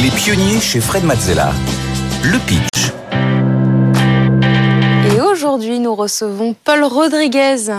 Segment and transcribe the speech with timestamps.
[0.00, 1.52] Les pionniers chez Fred Mazzella.
[2.22, 2.92] Le pitch.
[5.14, 7.70] Et aujourd'hui, nous recevons Paul Rodriguez.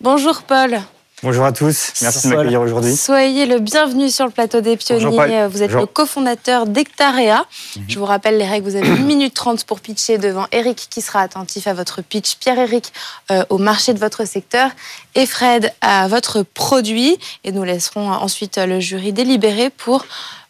[0.00, 0.80] Bonjour Paul.
[1.24, 2.94] Bonjour à tous, merci de m'accueillir aujourd'hui.
[2.94, 5.48] Soyez le bienvenu sur le plateau des pionniers.
[5.48, 7.44] Vous êtes le cofondateur d'Ectarea.
[7.76, 7.84] Mhm.
[7.88, 11.00] Je vous rappelle les règles, vous avez 1 minute 30 pour pitcher devant Eric qui
[11.00, 12.92] sera attentif à votre pitch, Pierre-Éric
[13.32, 14.70] euh, au marché de votre secteur
[15.16, 17.18] et Fred à votre produit.
[17.42, 20.04] Et nous laisserons ensuite le jury délibérer pour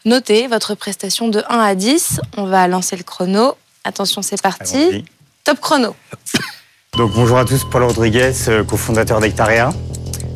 [0.05, 2.21] noter votre prestation de 1 à 10.
[2.37, 3.55] On va lancer le chrono.
[3.85, 5.05] Attention, c'est parti.
[5.45, 5.95] Top chrono.
[6.97, 9.71] Donc bonjour à tous, Paul Rodriguez, euh, cofondateur d'Ectarea.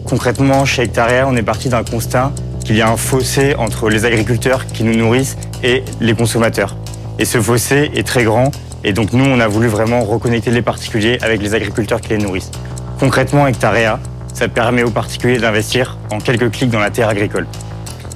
[0.07, 2.33] Concrètement, chez Hectarea, on est parti d'un constat
[2.65, 6.77] qu'il y a un fossé entre les agriculteurs qui nous nourrissent et les consommateurs.
[7.19, 8.51] Et ce fossé est très grand,
[8.85, 12.19] et donc nous, on a voulu vraiment reconnecter les particuliers avec les agriculteurs qui les
[12.19, 12.51] nourrissent.
[12.99, 13.99] Concrètement, Hectarea,
[14.33, 17.47] ça permet aux particuliers d'investir en quelques clics dans la terre agricole.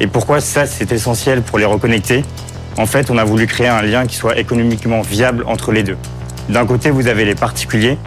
[0.01, 2.25] Et pourquoi ça, c'est essentiel pour les reconnecter
[2.77, 5.97] En fait, on a voulu créer un lien qui soit économiquement viable entre les deux.
[6.49, 7.99] D'un côté, vous avez les particuliers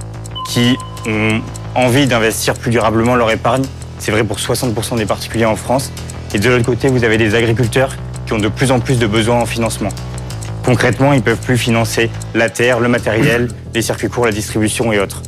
[0.48, 1.42] qui ont
[1.76, 3.64] envie d'investir plus durablement leur épargne
[4.00, 5.92] c'est vrai pour 60% des particuliers en France.
[6.34, 9.08] Et de l'autre côté, vous avez des agriculteurs qui ont de plus en plus de
[9.08, 9.90] besoins en financement.
[10.64, 14.92] Concrètement, ils ne peuvent plus financer la terre, le matériel, les circuits courts, la distribution
[14.94, 15.22] et autres.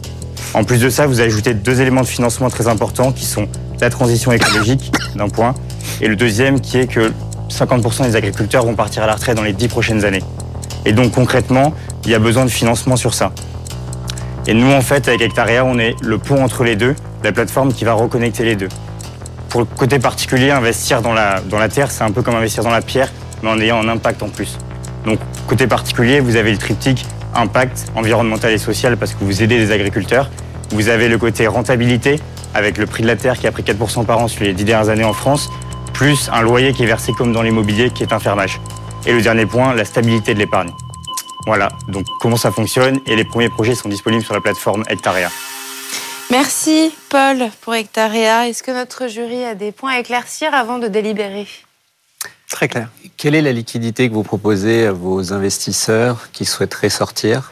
[0.54, 3.48] En plus de ça, vous ajoutez deux éléments de financement très importants qui sont
[3.80, 5.54] la transition écologique, d'un point,
[6.02, 7.12] et le deuxième qui est que
[7.50, 10.24] 50% des agriculteurs vont partir à la retraite dans les 10 prochaines années.
[10.86, 11.74] Et donc concrètement,
[12.06, 13.32] il y a besoin de financement sur ça.
[14.48, 17.74] Et nous, en fait, avec Hectarea, on est le pont entre les deux la plateforme
[17.74, 18.70] qui va reconnecter les deux.
[19.50, 22.64] Pour le côté particulier, investir dans la, dans la terre, c'est un peu comme investir
[22.64, 23.10] dans la pierre,
[23.44, 24.58] mais en ayant un impact en plus.
[25.06, 29.58] Donc, côté particulier, vous avez le triptyque impact environnemental et social parce que vous aidez
[29.58, 30.30] les agriculteurs.
[30.72, 32.20] Vous avez le côté rentabilité
[32.54, 34.64] avec le prix de la terre qui a pris 4% par an sur les 10
[34.64, 35.50] dernières années en France,
[36.02, 38.60] plus un loyer qui est versé comme dans l'immobilier qui est un fermage.
[39.06, 40.72] Et le dernier point, la stabilité de l'épargne.
[41.46, 45.30] Voilà, donc comment ça fonctionne et les premiers projets sont disponibles sur la plateforme Hectarea.
[46.32, 48.48] Merci Paul pour Hectarea.
[48.48, 51.46] Est-ce que notre jury a des points à éclaircir avant de délibérer?
[52.50, 52.90] Très clair.
[53.16, 57.52] Quelle est la liquidité que vous proposez à vos investisseurs qui souhaiteraient sortir?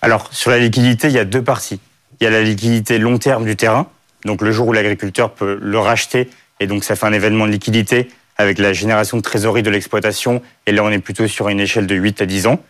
[0.00, 1.80] Alors, sur la liquidité, il y a deux parties.
[2.18, 3.88] Il y a la liquidité long terme du terrain,
[4.24, 6.30] donc le jour où l'agriculteur peut le racheter,
[6.62, 8.08] et donc ça fait un événement de liquidité
[8.38, 11.86] avec la génération de trésorerie de l'exploitation, et là on est plutôt sur une échelle
[11.86, 12.60] de 8 à 10 ans.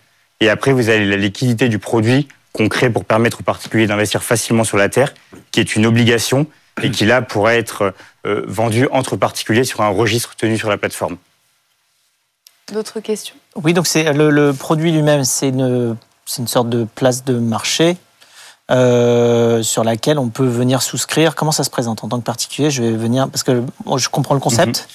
[0.41, 4.64] Et après, vous avez la liquidité du produit concret pour permettre aux particuliers d'investir facilement
[4.64, 5.14] sur la terre,
[5.52, 6.47] qui est une obligation
[6.82, 7.94] et qui là pourrait être
[8.26, 11.16] euh, vendu entre particuliers sur un registre tenu sur la plateforme.
[12.72, 13.36] D'autres questions?
[13.54, 15.97] Oui, donc c'est le, produit lui-même, c'est une,
[16.38, 17.97] une sorte de place de marché
[18.71, 21.34] euh, sur laquelle on peut venir souscrire.
[21.34, 22.71] Comment ça se présente en tant que particulier?
[22.71, 23.62] Je vais venir parce que
[23.97, 24.89] je comprends le concept,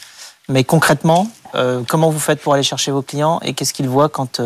[0.49, 0.53] mhm.
[0.53, 4.09] mais concrètement, euh, comment vous faites pour aller chercher vos clients et qu'est-ce qu'ils voient
[4.09, 4.41] quand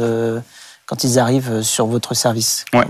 [0.87, 2.65] quand ils arrivent sur votre service?
[2.73, 2.85] Ouais.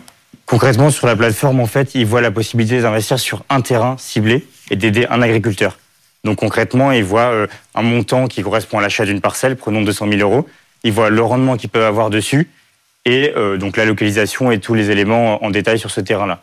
[0.47, 4.47] Concrètement, sur la plateforme, en fait, ils voient la possibilité d'investir sur un terrain ciblé
[4.69, 5.77] et d'aider un agriculteur.
[6.23, 10.07] Donc concrètement, ils voient euh, un montant qui correspond à l'achat d'une parcelle, prenons 200
[10.09, 10.47] 000 euros.
[10.83, 12.49] Ils voient le rendement qu'ils peuvent avoir dessus
[13.05, 16.41] et euh, donc la localisation et tous les éléments en détail sur ce terrain-là.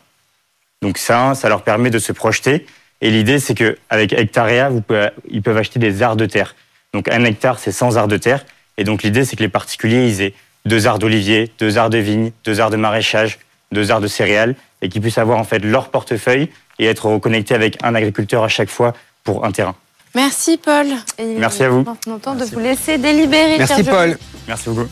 [0.81, 2.65] Donc ça, ça leur permet de se projeter.
[3.01, 6.55] Et l'idée, c'est qu'avec Hectarea, vous pouvez, ils peuvent acheter des arts de terre.
[6.93, 8.45] Donc un hectare, c'est 100 arts de terre.
[8.77, 10.33] Et donc l'idée, c'est que les particuliers, ils aient
[10.65, 13.39] deux arts d'olivier, deux arts de vigne, deux arts de maraîchage,
[13.71, 16.49] deux arts de céréales, et qu'ils puissent avoir en fait leur portefeuille
[16.79, 18.93] et être reconnectés avec un agriculteur à chaque fois
[19.23, 19.75] pour un terrain.
[20.15, 20.87] Merci Paul.
[21.19, 21.83] Merci à vous.
[21.83, 23.57] Maintenant de vous laisser délibérer.
[23.59, 24.17] Merci Paul.
[24.47, 24.89] Merci beaucoup.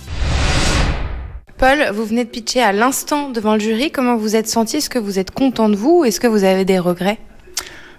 [1.58, 3.90] Paul, vous venez de pitcher à l'instant devant le jury.
[3.90, 4.78] Comment vous êtes senti?
[4.78, 7.18] Est-ce que vous êtes content de vous Est-ce que vous avez des regrets?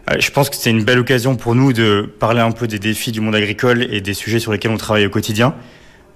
[0.09, 2.79] Euh, je pense que c'est une belle occasion pour nous de parler un peu des
[2.79, 5.57] défis du monde agricole et des sujets sur lesquels on travaille au quotidien.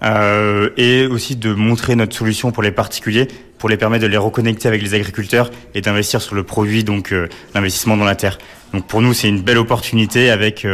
[0.04, 3.26] Euh, et aussi de montrer notre solution pour les particuliers,
[3.58, 7.12] pour les permettre de les reconnecter avec les agriculteurs et d'investir sur le produit, donc
[7.12, 8.38] euh, l'investissement dans la terre.
[8.72, 10.64] Donc pour nous, c'est une belle opportunité avec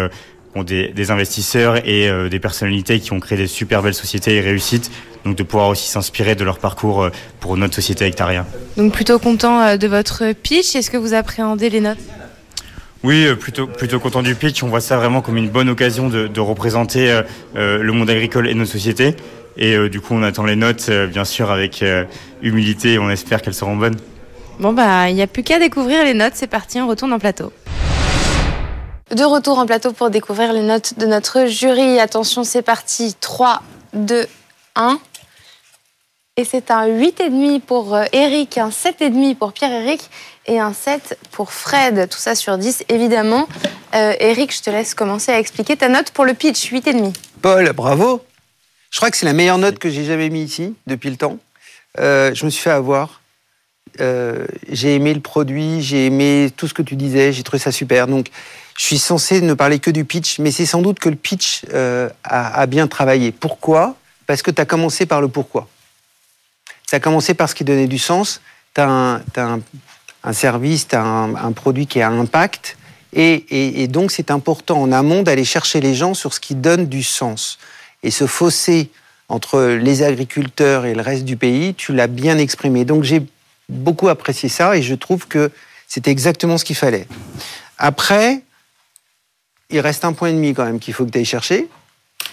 [0.58, 4.40] bon, des, des, investisseurs et des personnalités qui ont créé des super belles sociétés et
[4.40, 4.90] réussites,
[5.24, 7.08] donc de pouvoir aussi s'inspirer de leur parcours
[7.40, 8.46] pour notre société Hectaria.
[8.76, 10.74] Donc plutôt content de votre pitch.
[10.74, 11.98] Est-ce que vous appréhendez les notes?
[13.04, 14.62] Oui, euh, plutôt, plutôt content du pitch.
[14.62, 17.22] On voit ça vraiment comme une bonne occasion de, de représenter euh,
[17.56, 19.14] euh le monde agricole et nos sociétés.
[19.56, 21.84] Et euh, du coup, on attend les notes, bien sûr, avec
[22.42, 23.96] humilité on espère qu'elles seront bonnes.
[24.60, 26.32] Bon, bah, il n'y a plus qu'à découvrir les notes.
[26.34, 27.52] C'est parti, on retourne en plateau.
[29.10, 31.98] De retour en plateau pour découvrir les notes de notre jury.
[31.98, 33.14] Attention, c'est parti.
[33.18, 33.62] 3,
[33.94, 34.26] 2,
[34.76, 35.00] 1.
[36.36, 40.08] Et c'est un 8,5 pour Eric, un 7,5 pour Pierre-Éric
[40.46, 42.08] et un 7 pour Fred.
[42.08, 43.48] Tout ça sur 10, évidemment.
[43.94, 47.14] Euh, Eric, je te laisse commencer à expliquer ta note pour le pitch, 8,5.
[47.40, 48.22] Paul, bravo
[48.90, 51.38] Je crois que c'est la meilleure note que j'ai jamais mis ici depuis le temps.
[51.98, 53.20] Euh, je me suis fait avoir.
[54.00, 57.72] Euh, j'ai aimé le produit, j'ai aimé tout ce que tu disais, j'ai trouvé ça
[57.72, 58.06] super.
[58.06, 58.28] Donc,
[58.78, 61.62] je suis censé ne parler que du pitch, mais c'est sans doute que le pitch
[61.74, 63.32] euh, a, bien travaillé.
[63.32, 63.96] Pourquoi?
[64.26, 65.68] Parce que tu as commencé par le pourquoi.
[66.88, 68.40] Tu as commencé par ce qui donnait du sens.
[68.74, 72.78] Tu as, un, service, tu as un, produit qui a un impact.
[73.12, 76.86] Et, et donc, c'est important en amont d'aller chercher les gens sur ce qui donne
[76.86, 77.58] du sens.
[78.04, 78.90] Et ce fossé
[79.28, 82.84] entre les agriculteurs et le reste du pays, tu l'as bien exprimé.
[82.84, 83.26] Donc j'ai
[83.68, 85.50] beaucoup apprécié ça et je trouve que
[85.88, 87.06] c'était exactement ce qu'il fallait.
[87.76, 88.42] Après,
[89.70, 91.68] il reste un point et demi quand même qu'il faut que tu ailles chercher.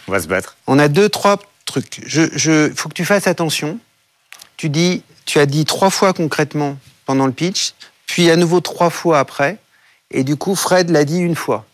[0.08, 0.56] On va se battre.
[0.68, 2.00] On a deux, trois trucs.
[2.00, 3.80] Il je, faut que tu fasses attention.
[4.58, 7.74] Tu, dis, tu as dit trois fois concrètement pendant le pitch,
[8.08, 9.58] puis à nouveau trois fois après.
[10.12, 11.66] Et du coup, Fred l'a dit une fois.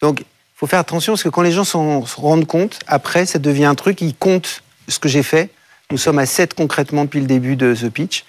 [0.00, 0.24] Donc,
[0.54, 3.74] faut faire attention parce que quand les gens se rendent compte, après, ça devient un
[3.74, 5.50] truc, ils comptent ce que j'ai fait.
[5.90, 8.24] Nous sommes à 7 concrètement depuis le début de The Pitch.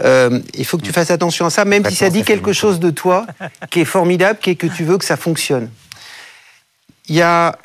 [0.00, 0.94] Euh, il faut que tu mm.
[0.94, 3.26] fasses attention à ça, même si ça dit quelque chose de toi
[3.70, 5.68] qui est formidable, qui est que tu veux que ça fonctionne.
[7.08, 7.58] Il y a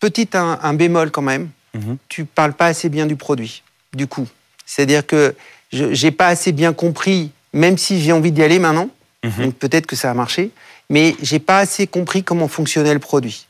[0.00, 1.50] petit un, bémol quand même.
[1.76, 1.96] Mm-hmm.
[2.08, 3.62] Tu parles pas assez bien du produit,
[3.94, 4.28] du coup.
[4.66, 5.34] C'est-à-dire que
[5.72, 8.90] je n'ai pas assez bien compris, même si j'ai envie d'y aller maintenant.
[9.24, 9.42] Mm-hmm.
[9.44, 10.52] Donc peut-être que ça a marché
[10.90, 13.46] mais j'ai pas assez compris comment fonctionnait le produit.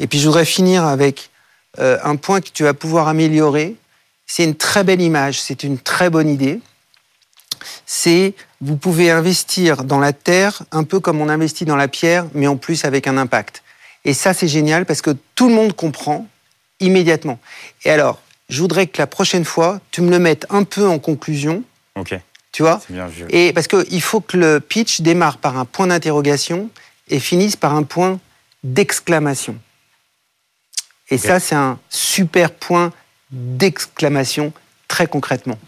[0.00, 1.30] Et puis je voudrais finir avec
[1.78, 3.76] euh, un point que tu vas pouvoir améliorer.
[4.26, 6.60] C'est une très belle image, c'est une très bonne idée.
[7.86, 12.26] C'est vous pouvez investir dans la terre un peu comme on investit dans la pierre,
[12.34, 13.62] mais en plus avec un impact.
[14.04, 16.26] Et ça c'est génial parce que tout le monde comprend
[16.80, 17.38] immédiatement.
[17.84, 20.98] Et alors, je voudrais que la prochaine fois, tu me le mettes un peu en
[20.98, 21.62] conclusion.
[21.94, 22.18] Ok.
[22.52, 22.80] Tu vois
[23.28, 26.68] Et parce qu'il faut que le pitch démarre par un point d'interrogation
[27.08, 28.18] et finisse par un point
[28.64, 29.56] d'exclamation.
[31.10, 32.92] Et ça, c'est un super point
[33.30, 34.52] d'exclamation,
[34.88, 35.58] très concrètement.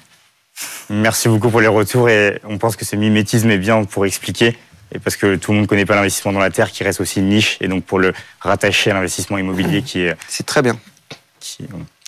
[0.90, 4.56] Merci beaucoup pour les retours et on pense que ce mimétisme est bien pour expliquer
[4.94, 7.00] et parce que tout le monde ne connaît pas l'investissement dans la terre qui reste
[7.00, 10.16] aussi une niche et donc pour le rattacher à l'investissement immobilier qui est...
[10.28, 10.78] C'est très bien.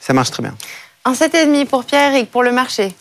[0.00, 0.54] Ça marche très bien.
[1.04, 2.94] Un 7,5 pour Pierre-Éric, pour le marché.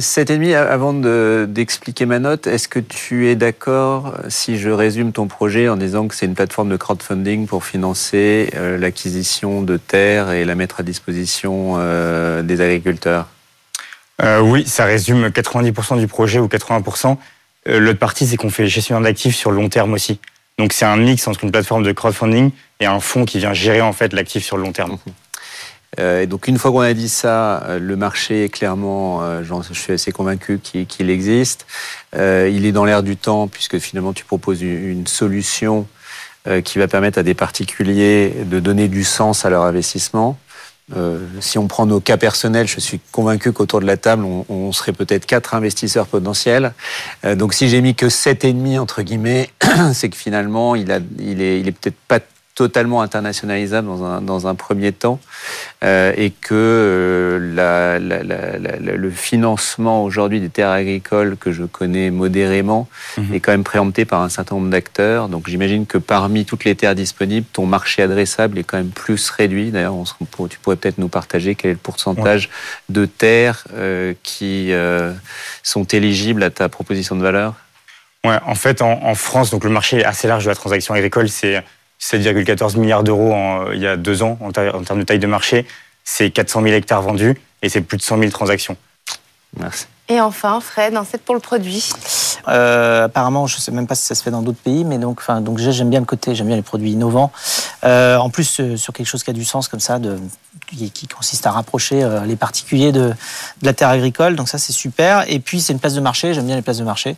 [0.00, 5.26] Cet ennemi, avant d'expliquer ma note, est-ce que tu es d'accord si je résume ton
[5.26, 10.32] projet en disant que c'est une plateforme de crowdfunding pour financer euh, l'acquisition de terres
[10.32, 13.26] et la mettre à disposition euh, des agriculteurs?
[14.22, 17.18] Euh, Oui, ça résume 90% du projet ou 80%.
[17.66, 20.20] L'autre partie, c'est qu'on fait gestion d'actifs sur le long terme aussi.
[20.58, 22.50] Donc c'est un mix entre une plateforme de crowdfunding
[22.80, 24.92] et un fonds qui vient gérer en fait l'actif sur le long terme.
[24.92, 25.10] Mmh.
[25.98, 29.72] Euh, et donc une fois qu'on a dit ça, euh, le marché, clairement, euh, je
[29.72, 31.66] suis assez convaincu qu'il existe.
[32.14, 35.86] il est dans l'air du temps puisque finalement tu proposes une solution
[36.64, 40.38] qui va permettre à des particuliers de donner du sens à leur investissement.
[41.40, 44.92] Si on prend nos cas personnels, je suis convaincu qu'autour de la table, on, serait
[44.92, 46.72] peut-être quatre investisseurs potentiels.
[47.36, 49.50] donc si j'ai mis que sept et demi entre guillemets,
[49.92, 52.20] c'est que finalement, il, a, il est, il est peut-être pas
[52.58, 55.20] totalement internationalisable dans un, dans un premier temps
[55.84, 62.88] euh, et que euh, la, le financement aujourd'hui des terres agricoles que je connais modérément
[63.16, 63.32] mhm.
[63.32, 65.28] est quand même préempté par un certain nombre d'acteurs.
[65.28, 69.30] Donc j'imagine que parmi toutes les terres disponibles, ton marché adressable est quand même plus
[69.30, 69.70] réduit.
[69.70, 69.94] D'ailleurs,
[70.50, 72.50] tu pourrais peut-être nous partager quel est le pourcentage
[72.88, 74.72] de terres euh, qui
[75.62, 77.54] sont éligibles à ta proposition de valeur?
[78.24, 80.92] Ouais, en fait, en, en, France, donc le marché est assez large de la transaction
[80.92, 81.28] agricole.
[81.28, 81.62] C'est
[82.00, 83.34] 7,14 milliards d'euros
[83.72, 85.66] il y a deux ans en, termes de taille de marché.
[86.04, 88.76] C'est 400 000 hectares vendus et c'est plus de 100 000 transactions.
[89.58, 89.86] Merci.
[90.10, 91.90] Et enfin, Fred, un pour le produit.
[92.48, 94.96] Euh, apparemment, je ne sais même pas si ça se fait dans d'autres pays, mais
[94.96, 97.30] donc, donc j'aime bien le côté, j'aime bien les produits innovants.
[97.84, 99.98] Euh, en plus, euh, sur quelque chose qui a du sens comme ça,
[100.66, 104.34] qui, consiste à rapprocher les particuliers de, de, la terre agricole.
[104.36, 105.30] Donc ça, c'est super.
[105.30, 106.32] Et puis, c'est une place de marché.
[106.32, 107.16] J'aime bien les places de marché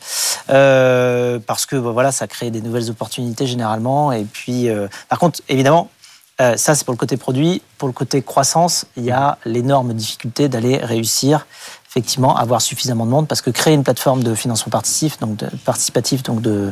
[0.48, 4.10] parce que bah, voilà, ça crée des nouvelles opportunités généralement.
[4.12, 4.68] Et puis,
[5.08, 5.90] par contre, évidemment,
[6.38, 7.62] ça, c'est pour le côté produit.
[7.76, 11.46] Pour le côté croissance, il y a l'énorme difficulté d'aller réussir
[11.90, 15.46] effectivement avoir suffisamment de monde parce que créer une plateforme de financement participatif, donc de,
[15.64, 16.70] participatif, donc de,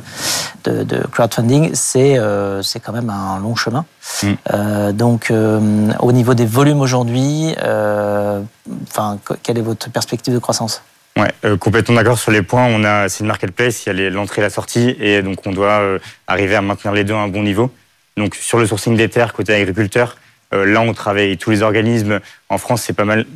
[0.65, 3.85] de, crowdfunding, c'est euh, c'est quand même un long chemin.
[4.23, 4.27] Mm.
[4.55, 10.83] Euh, donc euh, au niveau des volumes aujourd'hui, enfin quelle est votre perspective de croissance?
[11.17, 12.67] Ouais, complètement d'accord sur les points.
[12.67, 15.51] On a, c'est une marketplace, il y a l'entrée et la sortie, et donc on
[15.51, 15.99] doit
[16.29, 17.73] arriver à maintenir les deux à un bon niveau.
[18.17, 20.17] Donc sur le sourcing des terres côté agriculteur,
[20.53, 22.21] là, on travaille tous les organismes.
[22.49, 23.27] En France, c'est pas mal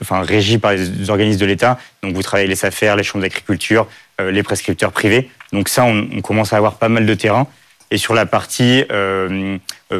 [0.00, 1.78] enfin, régi par les organismes de l'État.
[2.02, 3.86] Donc, vous travaillez les affaires, les chambres d'agriculture,
[4.20, 5.30] euh, les prescripteurs privés.
[5.52, 7.46] Donc, ça, on, commence à avoir pas mal de terrain.
[7.92, 9.58] Et sur la partie euh,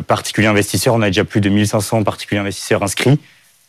[0.09, 3.21] particulier investisseur, on a déjà plus de 1500 particuliers investisseurs inscrits.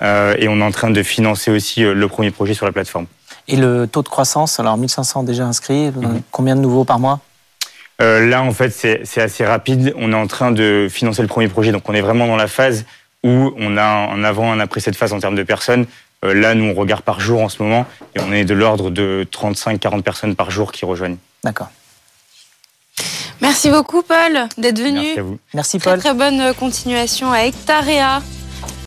[0.01, 3.05] et on est en train de financer aussi le premier projet sur la plateforme.
[3.47, 6.21] Et le taux de croissance, alors 1500 déjà inscrits, mhm.
[6.31, 7.21] combien de nouveaux par mois?
[7.99, 9.93] Là, en fait, c'est assez rapide.
[9.97, 12.47] On est en train de financer le premier projet, donc on est vraiment dans la
[12.47, 12.85] phase
[13.23, 15.85] où on a un avant, un après cette phase en termes de personnes.
[16.23, 17.85] là, nous, on regarde par jour en ce moment,
[18.15, 21.17] et on est de l'ordre de 35-40 personnes par jour qui rejoignent.
[21.43, 21.69] D'accord.
[23.41, 24.99] Merci beaucoup, Paul, d'être venu.
[24.99, 25.39] Merci à vous.
[25.53, 25.99] Merci, Paul.
[25.99, 28.21] Très, très bonne continuation à Hectarea.